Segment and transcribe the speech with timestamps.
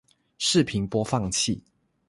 [0.39, 1.63] 视频播放器